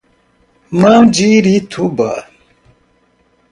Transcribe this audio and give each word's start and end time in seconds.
Mandirituba 0.81 2.09